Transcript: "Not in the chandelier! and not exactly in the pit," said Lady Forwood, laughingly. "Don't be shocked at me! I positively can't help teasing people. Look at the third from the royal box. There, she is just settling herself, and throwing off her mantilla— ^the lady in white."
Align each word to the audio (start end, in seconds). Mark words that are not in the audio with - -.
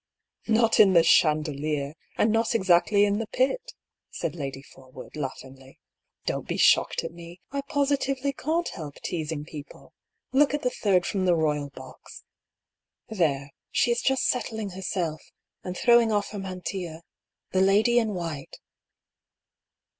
"Not 0.47 0.79
in 0.79 0.93
the 0.93 1.03
chandelier! 1.03 1.93
and 2.17 2.31
not 2.31 2.55
exactly 2.55 3.05
in 3.05 3.19
the 3.19 3.27
pit," 3.27 3.73
said 4.09 4.33
Lady 4.33 4.63
Forwood, 4.63 5.15
laughingly. 5.15 5.77
"Don't 6.25 6.47
be 6.47 6.57
shocked 6.57 7.03
at 7.03 7.11
me! 7.11 7.39
I 7.51 7.61
positively 7.69 8.33
can't 8.33 8.67
help 8.69 8.95
teasing 9.03 9.45
people. 9.45 9.93
Look 10.31 10.55
at 10.55 10.63
the 10.63 10.71
third 10.71 11.05
from 11.05 11.25
the 11.27 11.35
royal 11.35 11.69
box. 11.69 12.23
There, 13.09 13.51
she 13.69 13.91
is 13.91 14.01
just 14.01 14.25
settling 14.25 14.71
herself, 14.71 15.21
and 15.63 15.77
throwing 15.77 16.11
off 16.11 16.29
her 16.31 16.39
mantilla— 16.39 17.03
^the 17.53 17.63
lady 17.63 17.99
in 17.99 18.15
white." 18.15 18.57